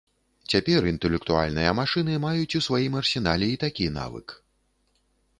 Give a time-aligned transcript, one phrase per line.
[0.51, 4.27] Цяпер інтэлектуальныя машыны маюць у сваім арсенале і такі навык.